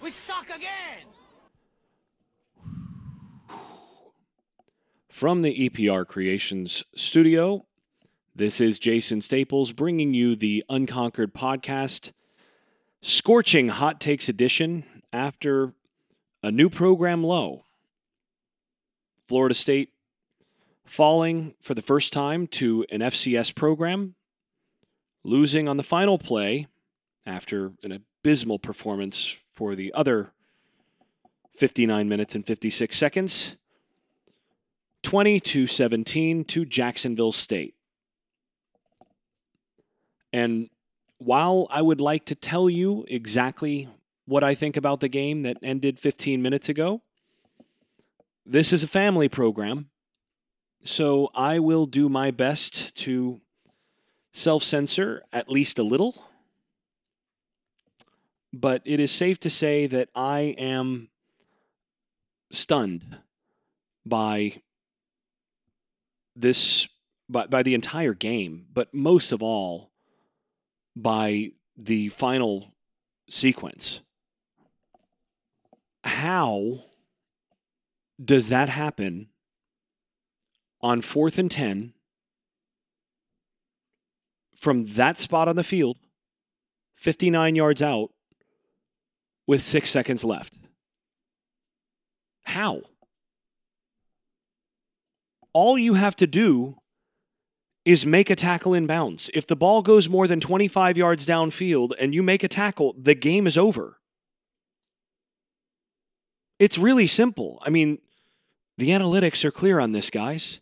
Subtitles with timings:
[0.00, 1.06] We suck again.
[5.08, 7.66] From the EPR Creations studio,
[8.36, 12.12] this is Jason Staples bringing you the Unconquered podcast,
[13.02, 15.72] scorching hot takes edition after
[16.44, 17.64] a new program low.
[19.26, 19.90] Florida State
[20.86, 24.14] falling for the first time to an FCS program,
[25.24, 26.68] losing on the final play
[27.26, 30.30] after an abysmal performance for the other
[31.56, 33.56] 59 minutes and 56 seconds.
[35.02, 37.74] 20 to 17 to Jacksonville State.
[40.32, 40.70] And
[41.18, 43.88] while I would like to tell you exactly
[44.26, 47.02] what I think about the game that ended 15 minutes ago,
[48.46, 49.90] this is a family program.
[50.84, 53.40] So I will do my best to
[54.32, 56.27] self censor at least a little.
[58.60, 61.10] But it is safe to say that I am
[62.50, 63.18] stunned
[64.04, 64.62] by
[66.34, 66.88] this
[67.28, 69.90] by, by the entire game, but most of all
[70.96, 72.74] by the final
[73.30, 74.00] sequence.
[76.02, 76.84] How
[78.22, 79.28] does that happen
[80.80, 81.92] on fourth and 10
[84.56, 85.98] from that spot on the field,
[86.96, 88.10] 59 yards out,
[89.48, 90.54] with six seconds left?
[92.44, 92.82] How?
[95.58, 96.76] all you have to do
[97.84, 99.28] is make a tackle in bounds.
[99.34, 103.16] If the ball goes more than 25 yards downfield and you make a tackle, the
[103.16, 103.98] game is over.
[106.60, 107.60] It's really simple.
[107.66, 107.98] I mean,
[108.76, 110.60] the analytics are clear on this, guys.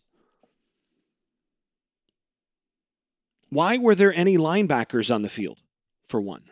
[3.49, 5.59] Why were there any linebackers on the field,
[6.09, 6.43] for one?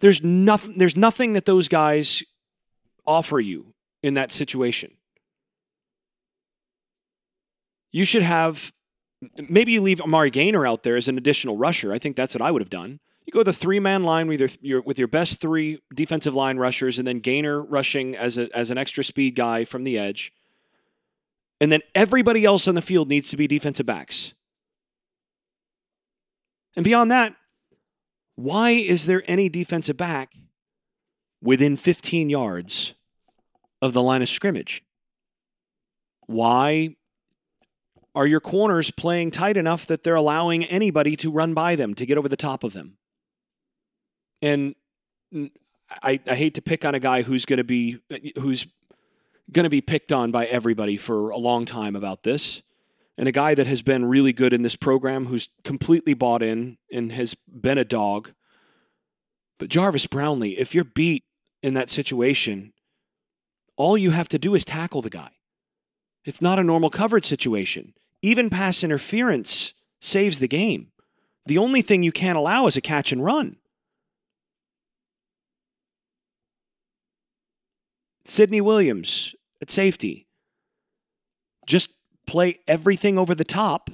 [0.00, 2.22] There's nothing, there's nothing that those guys
[3.06, 4.92] offer you in that situation.
[7.90, 8.72] You should have
[9.48, 11.92] maybe you leave Amari Gainer out there as an additional rusher.
[11.92, 13.00] I think that's what I would have done.
[13.26, 16.56] You go the three man line with your, your, with your best three defensive line
[16.56, 20.32] rushers, and then Gainer rushing as a, as an extra speed guy from the edge,
[21.60, 24.32] and then everybody else on the field needs to be defensive backs.
[26.74, 27.34] And beyond that,
[28.38, 30.32] why is there any defensive back
[31.42, 32.94] within 15 yards
[33.82, 34.84] of the line of scrimmage?
[36.26, 36.94] Why
[38.14, 42.06] are your corners playing tight enough that they're allowing anybody to run by them to
[42.06, 42.96] get over the top of them?
[44.40, 44.76] And
[46.00, 47.98] I, I hate to pick on a guy who's going to be
[48.36, 48.68] who's
[49.50, 52.62] going to be picked on by everybody for a long time about this,
[53.18, 56.78] and a guy that has been really good in this program, who's completely bought in
[56.92, 58.30] and has been a dog.
[59.58, 61.24] But Jarvis Brownlee, if you're beat
[61.60, 62.72] in that situation,
[63.76, 65.30] all you have to do is tackle the guy.
[66.24, 67.92] It's not a normal coverage situation.
[68.22, 70.92] Even pass interference saves the game.
[71.44, 73.56] The only thing you can't allow is a catch and run.
[78.24, 80.28] Sidney Williams at safety.
[81.66, 81.90] Just
[82.28, 83.90] play everything over the top.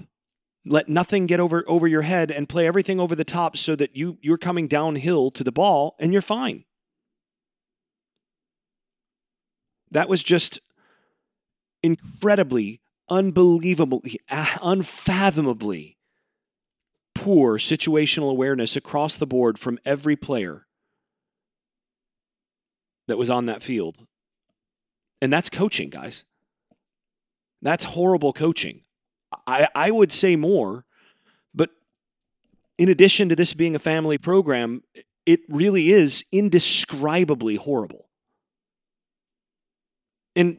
[0.67, 3.97] Let nothing get over, over your head and play everything over the top so that
[3.97, 6.65] you, you're coming downhill to the ball and you're fine.
[9.91, 10.59] That was just
[11.83, 15.97] incredibly unbelievably, unfathomably
[17.15, 20.67] poor situational awareness across the board from every player
[23.07, 23.99] that was on that field.
[25.23, 26.25] And that's coaching, guys.
[27.65, 28.83] That's horrible coaching.
[29.47, 30.85] I, I would say more,
[31.55, 31.71] but
[32.79, 34.83] in addition to this being a family program,
[35.25, 38.11] it really is indescribably horrible.
[40.37, 40.59] And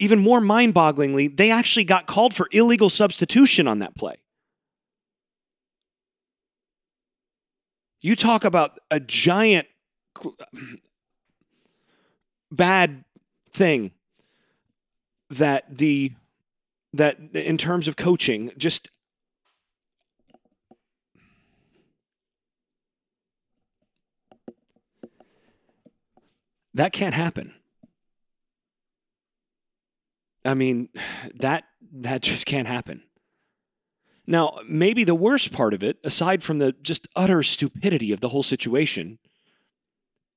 [0.00, 4.16] even more mind bogglingly, they actually got called for illegal substitution on that play.
[8.00, 9.68] You talk about a giant
[12.50, 13.04] bad
[13.52, 13.92] thing
[15.30, 16.12] that the
[16.92, 18.88] that in terms of coaching just
[26.74, 27.54] that can't happen
[30.44, 30.88] I mean,
[31.34, 33.02] that that just can't happen.
[34.26, 38.28] Now, maybe the worst part of it, aside from the just utter stupidity of the
[38.28, 39.18] whole situation,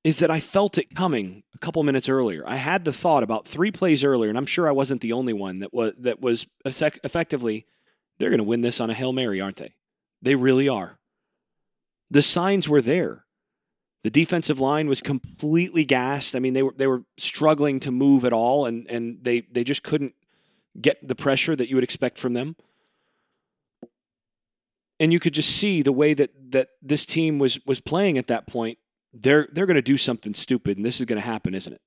[0.04, 2.44] is that I felt it coming a couple minutes earlier.
[2.46, 5.32] I had the thought about three plays earlier, and I'm sure I wasn't the only
[5.32, 7.66] one that was that was effectively
[8.18, 9.74] they're going to win this on a hail mary, aren't they?
[10.22, 10.98] They really are.
[12.10, 13.24] The signs were there
[14.04, 16.36] The defensive line was completely gassed.
[16.36, 19.64] I mean, they were they were struggling to move at all, and and they they
[19.64, 20.14] just couldn't
[20.80, 22.56] get the pressure that you would expect from them.
[25.00, 28.26] And you could just see the way that that this team was was playing at
[28.28, 28.78] that point.
[29.14, 31.80] They're they're going to do something stupid, and this is going to happen, isn't it?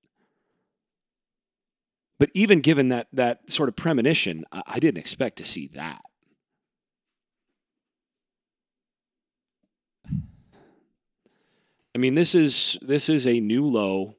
[2.20, 6.02] But even given that that sort of premonition, I, I didn't expect to see that.
[11.94, 14.18] I mean, this is this is a new low,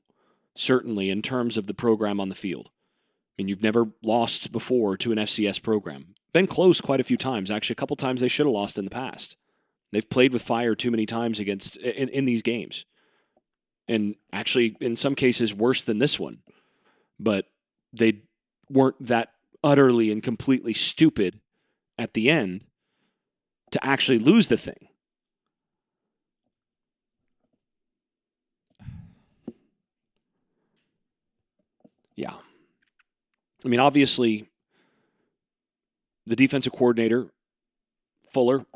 [0.56, 2.70] certainly in terms of the program on the field.
[2.72, 6.16] I mean, you've never lost before to an FCS program.
[6.32, 7.52] Been close quite a few times.
[7.52, 9.36] Actually, a couple times they should have lost in the past.
[9.92, 12.84] They've played with fire too many times against in, in these games,
[13.88, 16.38] and actually, in some cases, worse than this one.
[17.18, 17.46] But
[17.92, 18.22] they
[18.68, 19.32] weren't that
[19.64, 21.40] utterly and completely stupid
[21.96, 22.64] at the end
[23.70, 24.88] to actually lose the thing.
[32.14, 32.34] Yeah.
[33.64, 34.48] I mean, obviously,
[36.26, 37.30] the defensive coordinator,
[38.32, 38.66] Fuller,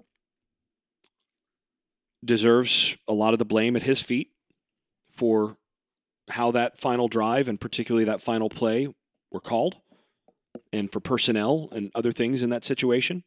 [2.25, 4.31] deserves a lot of the blame at his feet
[5.23, 5.57] for
[6.31, 8.89] how that final drive and particularly that final play
[9.31, 9.77] were called
[10.73, 13.23] and for personnel and other things in that situation.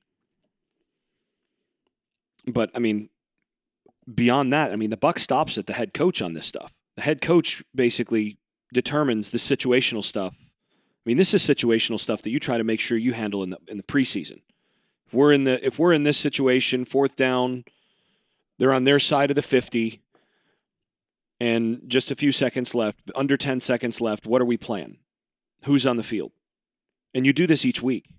[2.45, 3.07] But I mean,
[4.13, 6.73] beyond that, I mean, the buck stops at the head coach on this stuff.
[6.97, 8.39] The head coach basically
[8.73, 10.33] determines the situational stuff.
[10.37, 13.51] I mean, this is situational stuff that you try to make sure you handle in
[13.51, 14.41] the in the preseason.
[15.07, 17.63] If we're in the if we're in this situation, fourth down,
[18.59, 20.01] they're on their side of the 50
[21.39, 24.97] and just a few seconds left, under 10 seconds left, what are we playing?
[25.65, 26.31] Who's on the field?
[27.13, 28.09] And you do this each week.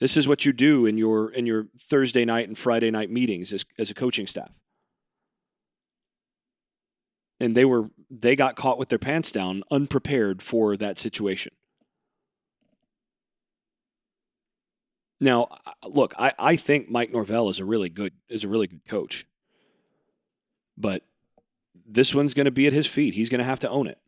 [0.00, 3.52] This is what you do in your in your Thursday night and Friday night meetings
[3.52, 4.50] as, as a coaching staff
[7.40, 11.52] and they were they got caught with their pants down, unprepared for that situation.
[15.20, 15.48] Now,
[15.86, 19.26] look, I, I think Mike Norvell is a really good is a really good coach,
[20.76, 21.02] but
[21.92, 23.14] this one's going to be at his feet.
[23.14, 23.98] He's going to have to own it,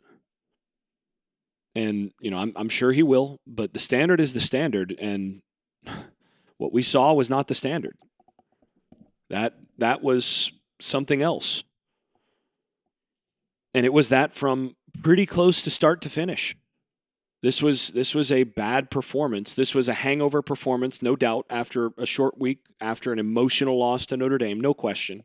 [1.74, 3.40] and you know I'm I'm sure he will.
[3.46, 5.42] But the standard is the standard, and
[6.58, 7.96] what we saw was not the standard.
[9.30, 11.64] That that was something else.
[13.74, 16.54] And it was that from pretty close to start to finish.
[17.42, 19.54] This was this was a bad performance.
[19.54, 24.06] This was a hangover performance, no doubt, after a short week, after an emotional loss
[24.06, 25.24] to Notre Dame, no question.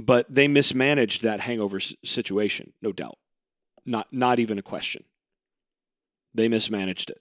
[0.00, 3.18] But they mismanaged that hangover situation, no doubt.
[3.84, 5.02] Not not even a question.
[6.32, 7.20] They mismanaged it.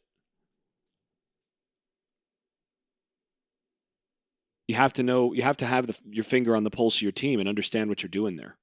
[4.67, 7.01] You have to know, you have to have the, your finger on the pulse of
[7.01, 8.57] your team and understand what you're doing there.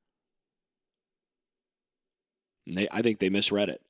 [2.68, 3.80] And they, I think they misread it.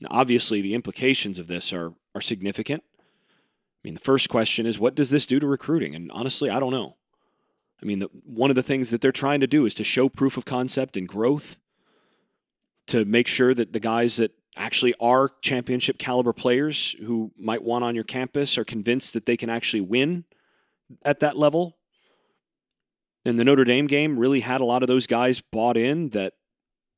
[0.00, 2.84] Now, obviously, the implications of this are, are significant.
[2.98, 5.94] I mean, the first question is what does this do to recruiting?
[5.96, 6.97] And honestly, I don't know.
[7.82, 10.08] I mean, the, one of the things that they're trying to do is to show
[10.08, 11.56] proof of concept and growth
[12.88, 17.84] to make sure that the guys that actually are championship caliber players who might want
[17.84, 20.24] on your campus are convinced that they can actually win
[21.04, 21.76] at that level.
[23.24, 26.32] And the Notre Dame game really had a lot of those guys bought in that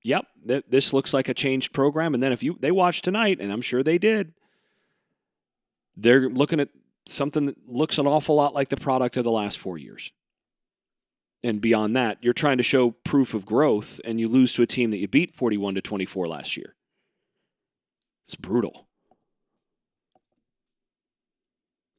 [0.03, 2.15] yep, th- this looks like a changed program.
[2.15, 4.33] And then if you they watch tonight, and I'm sure they did,
[5.97, 6.69] they're looking at
[7.07, 10.13] something that looks an awful lot like the product of the last four years.
[11.43, 14.67] And beyond that, you're trying to show proof of growth, and you lose to a
[14.67, 16.75] team that you beat 41 to 24 last year.
[18.27, 18.87] It's brutal.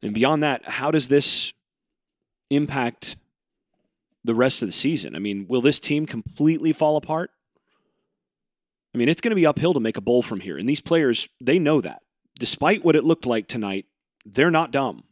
[0.04, 1.54] And beyond that, how does this
[2.50, 3.18] impact
[4.24, 5.16] the rest of the season?
[5.16, 7.32] I mean, will this team completely fall apart?
[8.94, 10.58] I mean, it's going to be uphill to make a bowl from here.
[10.58, 12.02] And these players, they know that.
[12.38, 13.86] Despite what it looked like tonight,
[14.26, 15.04] they're not dumb.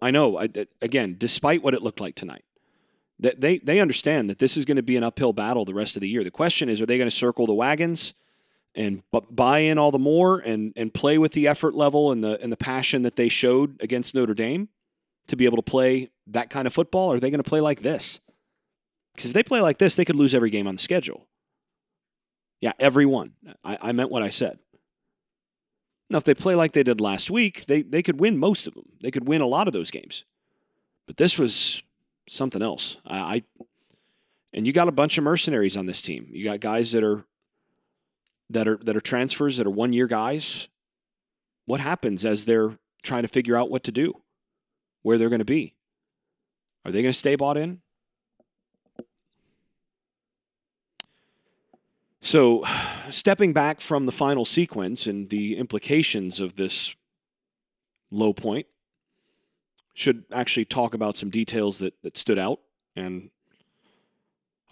[0.00, 0.38] I know,
[0.80, 2.44] again, despite what it looked like tonight,
[3.20, 5.94] that they, they understand that this is going to be an uphill battle the rest
[5.96, 6.24] of the year.
[6.24, 8.14] The question is, are they going to circle the wagons
[8.74, 12.40] and buy in all the more and, and play with the effort level and the,
[12.42, 14.68] and the passion that they showed against Notre Dame
[15.26, 17.12] to be able to play that kind of football?
[17.12, 18.20] Or are they going to play like this?
[19.14, 21.26] Because if they play like this, they could lose every game on the schedule.
[22.60, 23.32] Yeah, every one.
[23.64, 24.58] I, I meant what I said.
[26.08, 28.74] Now, if they play like they did last week, they, they could win most of
[28.74, 28.92] them.
[29.00, 30.24] They could win a lot of those games.
[31.06, 31.82] But this was
[32.30, 32.96] something else.
[33.06, 33.42] I, I
[34.52, 36.28] and you got a bunch of mercenaries on this team.
[36.30, 37.24] You got guys that are
[38.48, 40.68] that are that are transfers that are one year guys.
[41.66, 44.22] What happens as they're trying to figure out what to do,
[45.02, 45.74] where they're going to be?
[46.84, 47.80] Are they going to stay bought in?
[52.22, 52.64] So,
[53.08, 56.94] stepping back from the final sequence and the implications of this
[58.10, 58.66] low point
[60.00, 62.60] should actually talk about some details that, that stood out.
[62.96, 63.30] And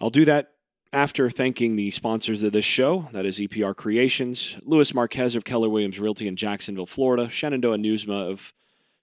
[0.01, 0.53] I'll do that
[0.91, 5.69] after thanking the sponsors of this show that is EPR Creations, Louis Marquez of Keller
[5.69, 8.53] Williams Realty in Jacksonville, Florida, Shenandoah Newsma of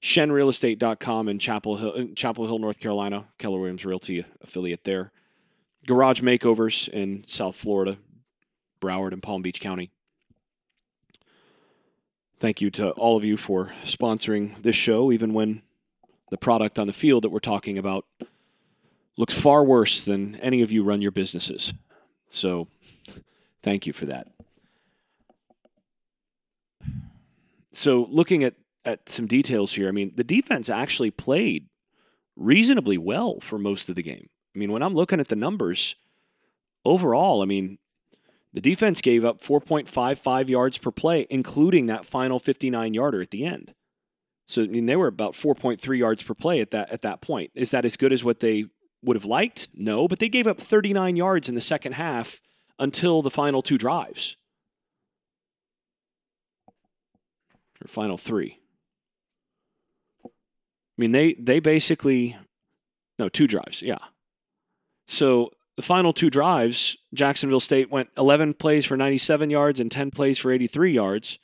[0.02, 5.12] shenrealestate.com in Chapel Hill, Chapel Hill, North Carolina, Keller Williams Realty affiliate there.
[5.86, 7.98] Garage Makeovers in South Florida,
[8.80, 9.92] Broward and Palm Beach County.
[12.40, 15.62] Thank you to all of you for sponsoring this show, even when
[16.30, 18.04] the product on the field that we're talking about
[19.16, 21.72] looks far worse than any of you run your businesses.
[22.28, 22.68] So,
[23.62, 24.28] thank you for that.
[27.72, 28.54] So, looking at,
[28.84, 31.68] at some details here, I mean, the defense actually played
[32.36, 34.28] reasonably well for most of the game.
[34.54, 35.96] I mean, when I'm looking at the numbers
[36.84, 37.78] overall, I mean,
[38.52, 43.44] the defense gave up 4.55 yards per play, including that final 59 yarder at the
[43.44, 43.74] end.
[44.46, 47.50] So I mean, they were about 4.3 yards per play at that at that point.
[47.54, 48.66] Is that as good as what they
[49.02, 49.68] would have liked?
[49.74, 52.40] No, but they gave up 39 yards in the second half
[52.78, 54.36] until the final two drives.
[57.82, 58.60] Or final three.
[60.24, 60.28] I
[60.96, 62.36] mean, they they basically
[63.18, 63.98] no two drives, yeah.
[65.06, 70.10] So the final two drives, Jacksonville State went 11 plays for 97 yards and 10
[70.10, 71.38] plays for 83 yards.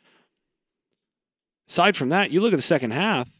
[1.72, 3.30] Aside from that, you look at the second half,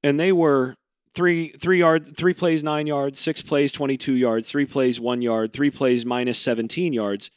[0.00, 0.76] and they were
[1.16, 5.52] three three yards, three plays nine yards, six plays 22 yards, three plays one yard,
[5.52, 7.28] three plays minus 17 yards.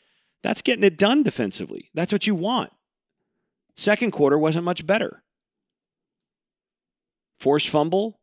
[0.43, 1.89] That's getting it done defensively.
[1.95, 2.71] That's what you want.
[3.75, 5.23] Second quarter wasn't much better.
[7.39, 8.19] Forced fumble,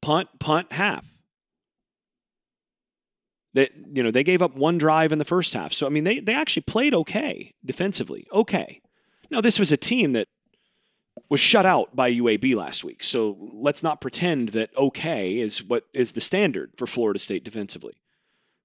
[0.00, 1.04] punt, punt, half.
[3.54, 5.72] That you know they gave up one drive in the first half.
[5.72, 8.28] So I mean they they actually played okay defensively.
[8.32, 8.80] Okay.
[9.32, 10.28] Now this was a team that
[11.28, 13.02] was shut out by UAB last week.
[13.04, 17.94] So let's not pretend that okay is what is the standard for Florida State defensively.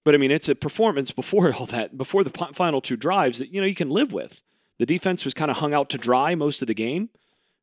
[0.05, 3.53] But I mean, it's a performance before all that, before the final two drives that
[3.53, 4.41] you know you can live with.
[4.79, 7.09] The defense was kind of hung out to dry most of the game,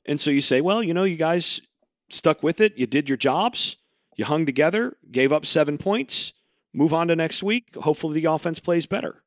[0.07, 1.61] and so you say, well, you know, you guys
[2.09, 2.77] stuck with it.
[2.77, 3.77] You did your jobs.
[4.17, 4.97] You hung together.
[5.11, 6.33] Gave up seven points.
[6.73, 7.75] Move on to next week.
[7.75, 9.23] Hopefully, the offense plays better.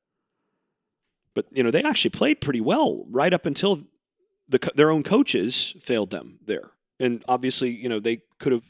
[1.34, 3.84] But you know, they actually played pretty well right up until
[4.54, 6.70] the, their own coaches failed them there.
[7.00, 8.64] And obviously, you know, they could have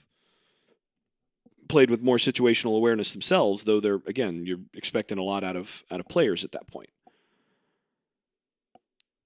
[1.68, 5.84] played with more situational awareness themselves, though they're again, you're expecting a lot out of
[5.92, 6.90] out of players at that point.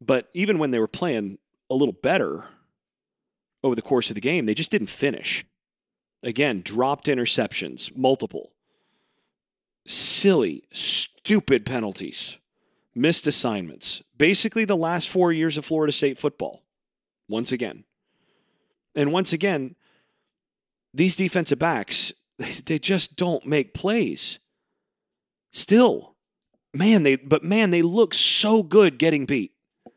[0.02, 1.38] But even when they were playing
[1.70, 2.50] a little better
[3.64, 5.46] over the course of the game, they just didn't finish.
[6.24, 8.52] Again, dropped interceptions, multiple.
[9.86, 12.38] Silly, stupid penalties
[12.98, 14.02] missed assignments.
[14.18, 16.64] Basically, the last four years of Florida State football,
[17.30, 17.84] once again.
[18.96, 19.76] And once again,
[20.94, 22.12] these defensive backs,
[22.66, 24.40] they just don't make plays.
[25.52, 26.16] Still,
[26.74, 29.54] man, they but man, they look so good getting beat.
[29.88, 29.92] I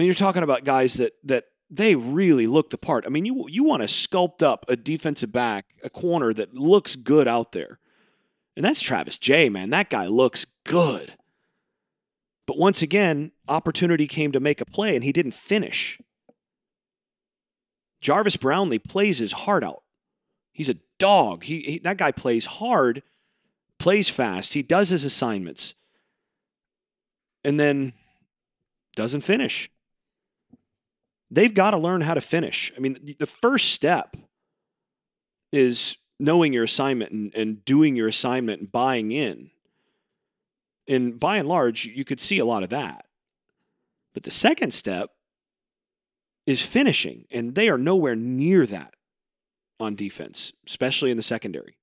[0.00, 3.04] mean, you're talking about guys that that they really look the part.
[3.06, 6.96] I mean, you you want to sculpt up a defensive back, a corner that looks
[6.96, 7.78] good out there.
[8.56, 9.70] And that's Travis Jay, man.
[9.70, 11.14] That guy looks good.
[12.46, 15.98] But once again, opportunity came to make a play and he didn't finish.
[18.00, 19.82] Jarvis Brownlee plays his heart out.
[20.52, 21.44] He's a dog.
[21.44, 23.02] He, he, that guy plays hard,
[23.78, 24.52] plays fast.
[24.52, 25.74] He does his assignments,
[27.42, 27.92] and then
[28.94, 29.70] doesn't finish.
[31.30, 32.72] They've got to learn how to finish.
[32.76, 34.16] I mean, the first step
[35.50, 39.50] is knowing your assignment and, and doing your assignment and buying in.
[40.86, 43.06] And by and large, you could see a lot of that.
[44.12, 45.10] But the second step
[46.46, 48.94] is finishing, and they are nowhere near that
[49.80, 51.76] on defense, especially in the secondary.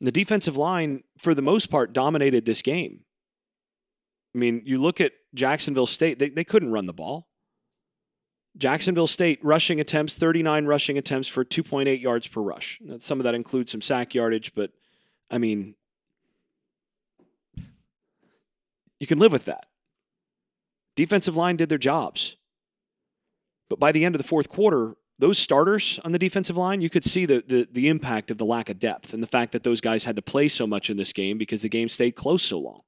[0.00, 3.00] The defensive line, for the most part, dominated this game.
[4.34, 7.28] I mean, you look at Jacksonville State, they, they couldn't run the ball.
[8.56, 12.80] Jacksonville State rushing attempts, 39 rushing attempts for 2.8 yards per rush.
[12.98, 14.70] Some of that includes some sack yardage, but
[15.30, 15.74] I mean,
[19.04, 19.66] You can live with that.
[20.96, 22.36] Defensive line did their jobs.
[23.68, 26.88] But by the end of the fourth quarter, those starters on the defensive line, you
[26.88, 29.62] could see the, the, the impact of the lack of depth and the fact that
[29.62, 32.42] those guys had to play so much in this game because the game stayed close
[32.42, 32.80] so long.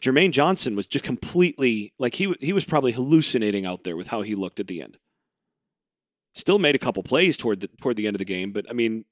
[0.00, 4.22] Jermaine Johnson was just completely like he he was probably hallucinating out there with how
[4.22, 4.98] he looked at the end.
[6.32, 8.72] Still made a couple plays toward the toward the end of the game, but I
[8.72, 9.04] mean,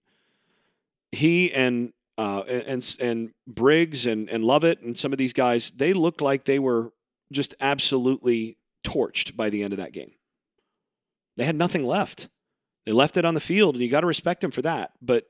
[1.11, 5.93] he and uh, and, and Briggs and and Lovett and some of these guys, they
[5.93, 6.93] looked like they were
[7.33, 10.13] just absolutely torched by the end of that game.
[11.37, 12.29] They had nothing left.
[12.85, 14.93] They left it on the field, and you got to respect them for that.
[15.01, 15.27] But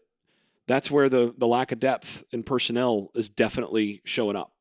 [0.67, 4.53] that's where the the lack of depth in personnel is definitely showing up.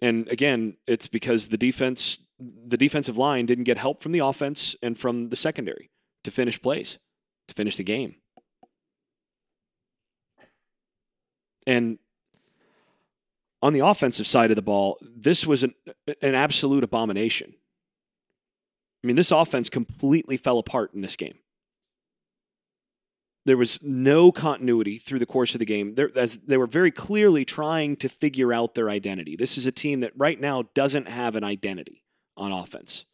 [0.00, 4.74] And again, it's because the defense, the defensive line didn't get help from the offense
[4.82, 5.90] and from the secondary
[6.24, 6.98] to finish plays,
[7.48, 8.16] to finish the game.
[11.66, 11.98] And
[13.62, 15.74] on the offensive side of the ball, this was an,
[16.22, 17.54] an absolute abomination.
[19.02, 21.38] I mean, this offense completely fell apart in this game.
[23.46, 25.94] There was no continuity through the course of the game.
[25.94, 29.34] There, as they were very clearly trying to figure out their identity.
[29.34, 32.04] This is a team that right now doesn't have an identity
[32.36, 33.06] on offense.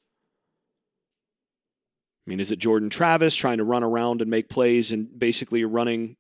[2.27, 5.65] I mean, is it Jordan Travis trying to run around and make plays and basically
[5.65, 6.17] running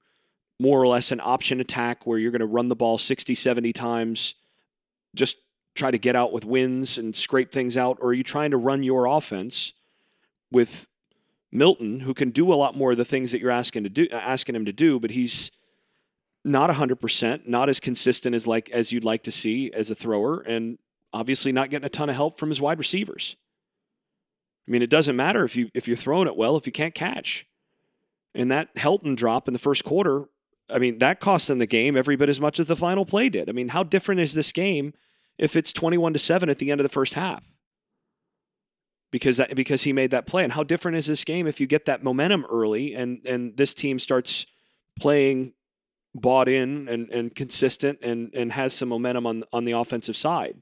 [0.58, 3.72] more or less an option attack where you're going to run the ball 60, 70
[3.72, 4.34] times,
[5.14, 5.36] just
[5.74, 7.98] try to get out with wins and scrape things out?
[8.00, 9.72] Or are you trying to run your offense
[10.50, 10.86] with
[11.52, 14.06] Milton, who can do a lot more of the things that you're asking to do,
[14.12, 15.50] uh, asking him to do, but he's
[16.44, 20.40] not 100%, not as consistent as like as you'd like to see as a thrower,
[20.40, 20.78] and
[21.12, 23.36] obviously not getting a ton of help from his wide receivers.
[24.66, 26.94] I mean, it doesn't matter if you if you're throwing it well if you can't
[26.94, 27.46] catch.
[28.34, 30.26] And that Helton drop in the first quarter,
[30.68, 33.28] I mean, that cost him the game every bit as much as the final play
[33.28, 33.48] did.
[33.48, 34.94] I mean, how different is this game
[35.38, 37.44] if it's 21 to 7 at the end of the first half?
[39.10, 40.44] because that because he made that play.
[40.44, 43.74] And how different is this game if you get that momentum early and and this
[43.74, 44.46] team starts
[44.98, 45.52] playing
[46.14, 50.56] bought in and, and consistent and and has some momentum on on the offensive side.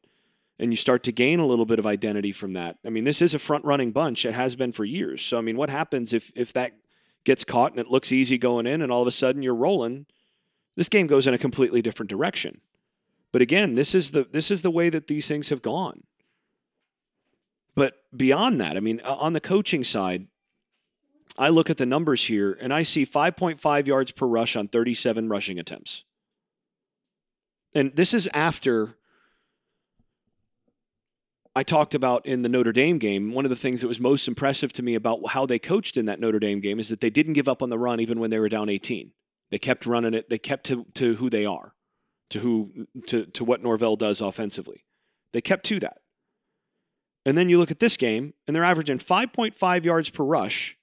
[0.58, 2.76] And you start to gain a little bit of identity from that.
[2.86, 4.24] I mean, this is a front running bunch.
[4.24, 5.20] It has been for years.
[5.20, 6.72] So I mean, what happens if if that
[7.24, 10.06] gets caught and it looks easy going in and all of a sudden you're rolling?
[10.76, 12.60] This game goes in a completely different direction.
[13.32, 16.04] But again, this is the this is the way that these things have gone.
[17.74, 20.28] But beyond that, I mean, on the coaching side,
[21.36, 25.28] I look at the numbers here and I see 5.5 yards per rush on 37
[25.28, 26.04] rushing attempts.
[27.74, 28.96] And this is after
[31.56, 33.32] I talked about in the Notre Dame game.
[33.32, 36.06] One of the things that was most impressive to me about how they coached in
[36.06, 38.30] that Notre Dame game is that they didn't give up on the run even when
[38.30, 39.12] they were down 18.
[39.50, 40.28] They kept running it.
[40.28, 41.74] They kept to, to who they are,
[42.30, 44.84] to who to, to what Norvell does offensively.
[45.32, 45.98] They kept to that.
[47.24, 50.76] And then you look at this game, and they're averaging 5.5 yards per rush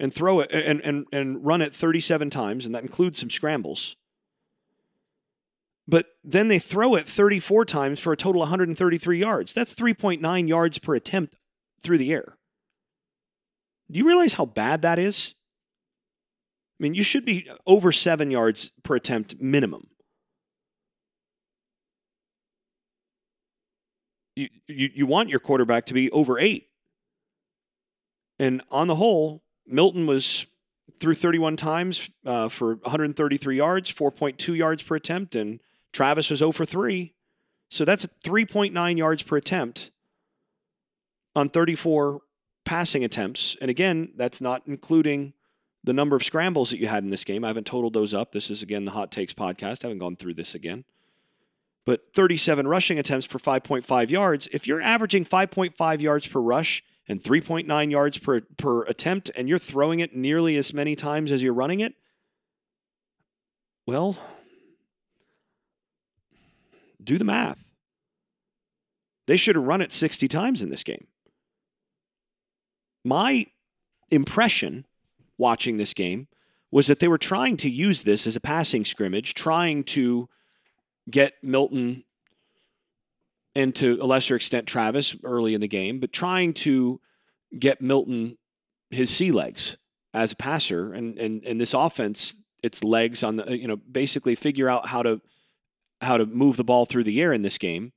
[0.00, 3.96] and throw it and, and, and run it 37 times, and that includes some scrambles.
[5.88, 9.54] But then they throw it 34 times for a total of 133 yards.
[9.54, 11.34] That's 3.9 yards per attempt
[11.82, 12.36] threw the air.
[13.90, 15.34] Do you realize how bad that is?
[16.78, 19.88] I mean, you should be over seven yards per attempt minimum.
[24.38, 26.68] you, you, you want your quarterback to be over eight.
[28.38, 30.46] And on the whole, Milton was
[31.00, 35.58] through 31 times uh, for 133 yards, 4.2 yards per attempt, and
[35.92, 37.14] Travis was 0 for 3.
[37.70, 39.90] So that's 3.9 yards per attempt
[41.36, 42.20] on 34
[42.64, 43.56] passing attempts.
[43.60, 45.34] And again, that's not including
[45.84, 47.44] the number of scrambles that you had in this game.
[47.44, 48.32] I haven't totaled those up.
[48.32, 49.84] This is, again, the Hot Takes podcast.
[49.84, 50.84] I haven't gone through this again
[51.88, 54.46] but 37 rushing attempts for 5.5 yards.
[54.52, 59.56] If you're averaging 5.5 yards per rush and 3.9 yards per, per attempt, and you're
[59.56, 61.94] throwing it nearly as many times as you're running it,
[63.86, 64.18] well,
[67.08, 67.58] do the math.
[69.26, 71.06] They should have run it 60 times in this game.
[73.04, 73.46] My
[74.10, 74.86] impression
[75.36, 76.28] watching this game
[76.70, 80.28] was that they were trying to use this as a passing scrimmage, trying to
[81.10, 82.04] get Milton
[83.54, 87.00] and to a lesser extent Travis early in the game, but trying to
[87.58, 88.36] get Milton
[88.90, 89.76] his sea legs
[90.12, 94.34] as a passer and and and this offense its legs on the you know basically
[94.34, 95.20] figure out how to
[96.00, 97.92] how to move the ball through the air in this game.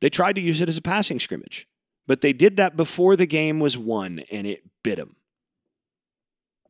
[0.00, 1.66] They tried to use it as a passing scrimmage,
[2.06, 5.16] but they did that before the game was won and it bit them.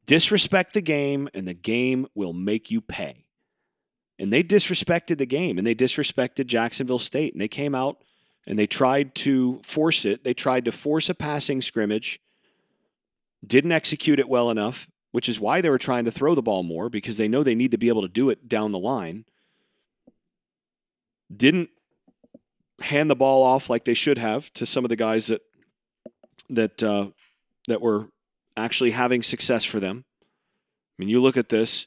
[0.07, 3.25] Disrespect the game and the game will make you pay.
[4.19, 7.33] And they disrespected the game and they disrespected Jacksonville State.
[7.33, 8.03] And they came out
[8.47, 10.25] and they tried to force it.
[10.25, 12.21] They tried to force a passing scrimmage,
[13.45, 16.63] didn't execute it well enough, which is why they were trying to throw the ball
[16.63, 19.25] more because they know they need to be able to do it down the line.
[21.35, 21.71] Didn't
[22.81, 25.43] hand the ball off like they should have to some of the guys that
[26.49, 27.09] that uh,
[27.69, 28.09] that were
[28.57, 30.05] actually having success for them.
[30.23, 31.87] I mean, you look at this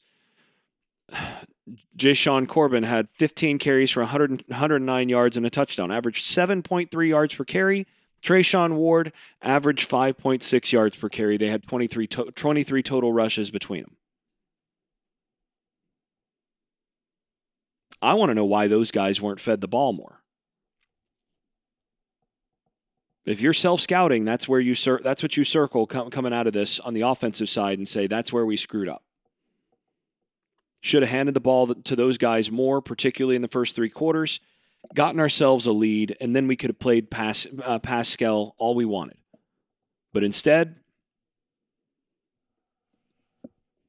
[1.98, 7.36] Jashaun Corbin had 15 carries for 100, 109 yards and a touchdown, averaged 7.3 yards
[7.36, 7.88] per carry.
[8.22, 11.38] Treshaun Ward averaged 5.6 yards per carry.
[11.38, 13.96] They had 23, to- 23 total rushes between them.
[18.02, 20.22] I want to know why those guys weren't fed the ball more.
[23.26, 26.48] If you're self scouting, that's where you cir- that's what you circle com- coming out
[26.48, 29.04] of this on the offensive side and say that's where we screwed up.
[30.82, 34.40] Should have handed the ball to those guys more, particularly in the first three quarters,
[34.96, 38.86] gotten ourselves a lead, and then we could have played Pas- uh, Pascal all we
[38.86, 39.18] wanted.
[40.14, 40.78] But instead,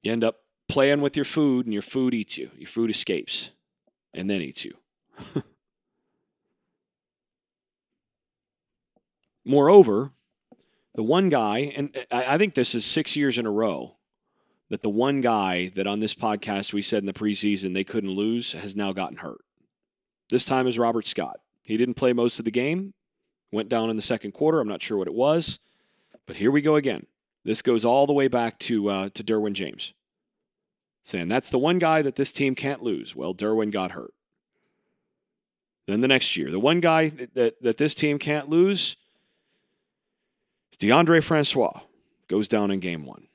[0.02, 2.50] you end up playing with your food, and your food eats you.
[2.58, 3.50] Your food escapes
[4.14, 4.74] and then eats you.
[9.44, 10.12] Moreover,
[10.94, 13.96] the one guy, and I think this is six years in a row,
[14.68, 18.10] that the one guy that on this podcast we said in the preseason they couldn't
[18.10, 19.40] lose has now gotten hurt.
[20.30, 21.40] This time is Robert Scott.
[21.62, 22.94] He didn't play most of the game,
[23.50, 24.60] went down in the second quarter.
[24.60, 25.58] I'm not sure what it was,
[26.26, 27.06] but here we go again.
[27.44, 29.92] This goes all the way back to uh, to Derwin James,
[31.02, 33.14] saying that's the one guy that this team can't lose.
[33.14, 34.14] Well, Derwin got hurt.
[35.86, 38.96] Then the next year, the one guy that, that, that this team can't lose
[40.72, 41.80] is Deondre Francois
[42.28, 43.26] goes down in game one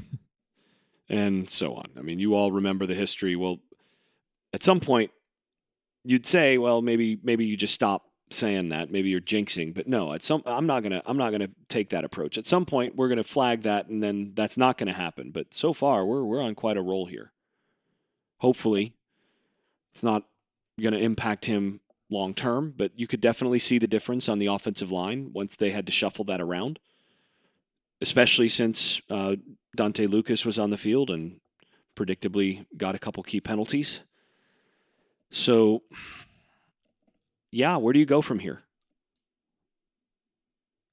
[1.08, 1.86] and so on.
[1.98, 3.34] I mean, you all remember the history.
[3.34, 3.58] Well,
[4.52, 5.10] at some point,
[6.04, 8.90] you'd say, well, maybe maybe you just stop saying that.
[8.90, 9.74] Maybe you're jinxing.
[9.74, 12.38] But no, at some I'm not gonna I'm not gonna take that approach.
[12.38, 15.30] At some point, we're gonna flag that, and then that's not gonna happen.
[15.30, 17.32] But so far, we're we're on quite a roll here.
[18.38, 18.94] Hopefully,
[19.92, 20.24] it's not
[20.78, 24.90] to impact him long term, but you could definitely see the difference on the offensive
[24.90, 26.78] line once they had to shuffle that around
[28.00, 29.36] especially since uh,
[29.76, 31.40] Dante Lucas was on the field and
[31.96, 34.00] predictably got a couple key penalties.
[35.30, 35.82] So,
[37.50, 38.62] yeah, where do you go from here?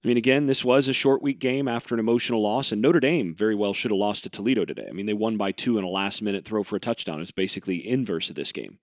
[0.03, 2.99] I mean, again, this was a short week game after an emotional loss, and Notre
[2.99, 4.87] Dame very well should have lost to Toledo today.
[4.87, 7.21] I mean, they won by two in a last minute throw for a touchdown.
[7.21, 8.79] It's basically inverse of this game.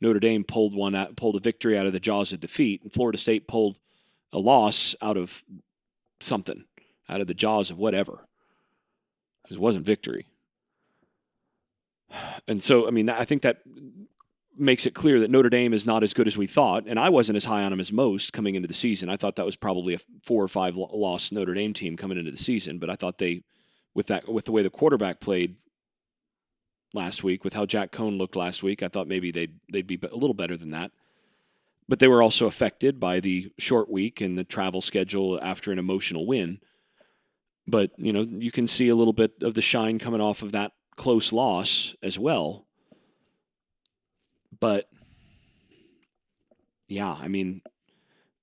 [0.00, 2.92] Notre Dame pulled one out, pulled a victory out of the jaws of defeat, and
[2.92, 3.78] Florida State pulled
[4.32, 5.42] a loss out of
[6.20, 6.64] something
[7.08, 8.26] out of the jaws of whatever.
[9.50, 10.26] It wasn't victory.
[12.48, 13.62] And so, I mean, I think that
[14.58, 16.84] makes it clear that Notre Dame is not as good as we thought.
[16.86, 19.08] And I wasn't as high on them as most coming into the season.
[19.08, 22.30] I thought that was probably a four or five loss Notre Dame team coming into
[22.30, 22.78] the season.
[22.78, 23.42] But I thought they,
[23.94, 25.56] with that, with the way the quarterback played
[26.94, 29.98] last week, with how Jack Coan looked last week, I thought maybe they'd they'd be
[30.10, 30.90] a little better than that.
[31.88, 35.78] But they were also affected by the short week and the travel schedule after an
[35.78, 36.58] emotional win.
[37.68, 40.52] But, you know, you can see a little bit of the shine coming off of
[40.52, 42.65] that close loss as well.
[44.60, 44.88] But
[46.88, 47.62] yeah, I mean,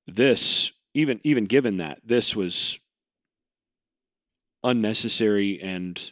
[0.07, 2.79] this even even given that this was
[4.63, 6.11] unnecessary and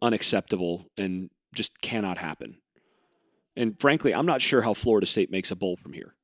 [0.00, 2.58] unacceptable and just cannot happen.
[3.56, 6.14] And frankly, I'm not sure how Florida State makes a bowl from here.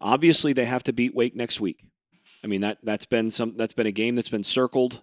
[0.00, 1.84] Obviously, they have to beat Wake next week.
[2.42, 5.02] I mean that that's been some that's been a game that's been circled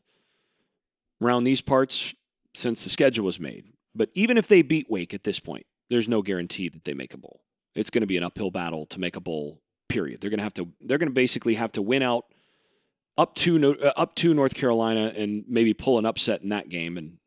[1.21, 2.13] around these parts
[2.53, 3.65] since the schedule was made.
[3.93, 7.13] But even if they beat Wake at this point, there's no guarantee that they make
[7.13, 7.41] a bowl.
[7.74, 9.62] It's going to be an uphill battle to make a bowl.
[9.88, 10.21] Period.
[10.21, 10.69] They're going to have to.
[10.82, 12.26] They're going to basically have to win out
[13.17, 16.98] up to uh, up to North Carolina and maybe pull an upset in that game.
[16.98, 17.17] And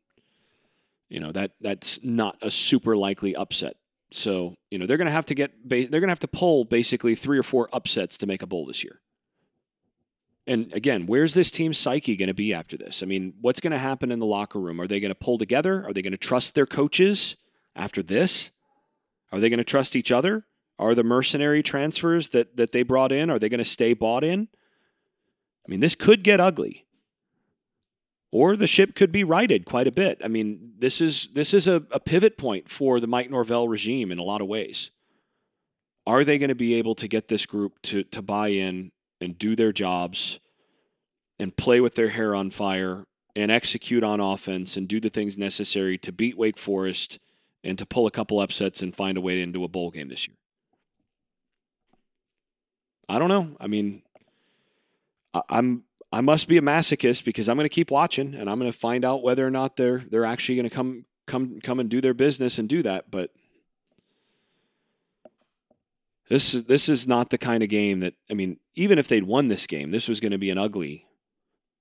[1.07, 3.77] you know that that's not a super likely upset.
[4.11, 5.51] So you know they're going to have to get.
[5.67, 8.65] They're going to have to pull basically three or four upsets to make a bowl
[8.65, 8.99] this year.
[10.45, 13.03] And again, where's this team's psyche going to be after this?
[13.03, 14.81] I mean, what's going to happen in the locker room?
[14.81, 15.85] Are they going to pull together?
[15.85, 17.35] Are they going to trust their coaches
[17.75, 18.51] after this?
[19.31, 20.45] Are they going to trust each other?
[20.77, 24.23] Are the mercenary transfers that, that they brought in, are they going to stay bought
[24.23, 24.47] in?
[25.67, 26.85] I mean, this could get ugly.
[28.31, 30.21] Or the ship could be righted quite a bit.
[30.23, 34.11] I mean, this is this is a, a pivot point for the Mike Norvell regime
[34.11, 34.91] in a lot of ways.
[36.05, 39.37] Are they going to be able to get this group to to buy in and
[39.37, 40.39] do their jobs
[41.39, 43.05] and play with their hair on fire
[43.35, 47.19] and execute on offense and do the things necessary to beat Wake Forest
[47.63, 50.27] and to pull a couple upsets and find a way into a bowl game this
[50.27, 50.37] year.
[53.07, 53.57] I don't know.
[53.59, 54.03] I mean,
[55.49, 58.71] I'm I must be a masochist because I'm going to keep watching and I'm going
[58.71, 61.89] to find out whether or not they're they're actually going to come come come and
[61.89, 63.11] do their business and do that.
[63.11, 63.31] But
[66.29, 69.23] this is this is not the kind of game that I mean, even if they'd
[69.23, 71.05] won this game, this was going to be an ugly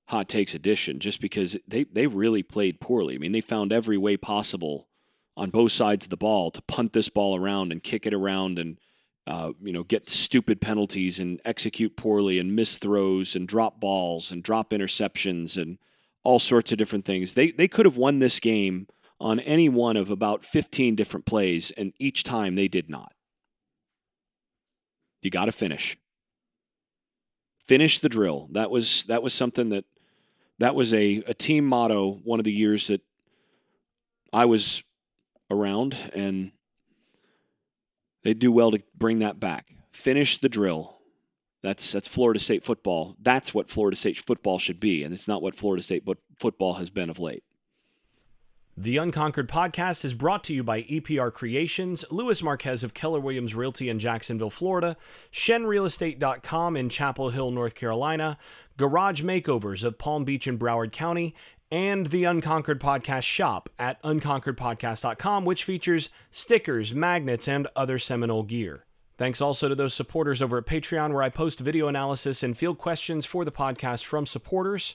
[0.08, 3.14] hot takes edition just because they they really played poorly.
[3.14, 4.87] I mean, they found every way possible
[5.38, 8.58] on both sides of the ball to punt this ball around and kick it around
[8.58, 8.78] and
[9.28, 14.32] uh, you know get stupid penalties and execute poorly and miss throws and drop balls
[14.32, 15.78] and drop interceptions and
[16.24, 17.34] all sorts of different things.
[17.34, 18.88] They they could have won this game
[19.20, 23.12] on any one of about 15 different plays and each time they did not.
[25.22, 25.96] You got to finish.
[27.64, 28.48] Finish the drill.
[28.52, 29.84] That was that was something that
[30.58, 33.02] that was a, a team motto one of the years that
[34.32, 34.82] I was
[35.50, 36.52] around and
[38.22, 39.74] they do well to bring that back.
[39.92, 40.98] Finish the drill.
[41.62, 43.16] That's that's Florida State football.
[43.20, 46.04] That's what Florida State football should be, and it's not what Florida State
[46.38, 47.42] football has been of late.
[48.80, 53.56] The Unconquered podcast is brought to you by EPR Creations, Lewis Marquez of Keller Williams
[53.56, 54.96] Realty in Jacksonville, Florida,
[55.32, 58.38] ShenRealEstate.com in Chapel Hill, North Carolina,
[58.76, 61.34] Garage Makeovers of Palm Beach and Broward County,
[61.70, 68.84] and the Unconquered Podcast shop at unconqueredpodcast.com, which features stickers, magnets, and other Seminole gear.
[69.18, 72.78] Thanks also to those supporters over at Patreon, where I post video analysis and field
[72.78, 74.94] questions for the podcast from supporters.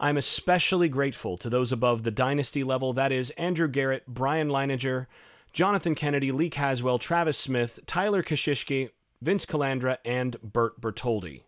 [0.00, 5.06] I'm especially grateful to those above the dynasty level that is, Andrew Garrett, Brian Leininger,
[5.52, 8.90] Jonathan Kennedy, Lee Caswell, Travis Smith, Tyler Kashishki,
[9.20, 11.42] Vince Calandra, and Bert Bertoldi.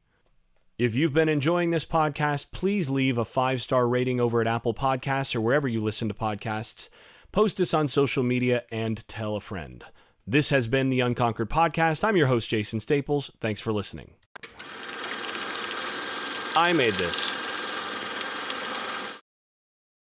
[0.81, 4.73] If you've been enjoying this podcast, please leave a five star rating over at Apple
[4.73, 6.88] Podcasts or wherever you listen to podcasts.
[7.33, 9.85] Post us on social media and tell a friend.
[10.27, 12.03] This has been the Unconquered Podcast.
[12.03, 13.31] I'm your host, Jason Staples.
[13.43, 14.12] Thanks for listening.
[16.57, 17.31] I made this.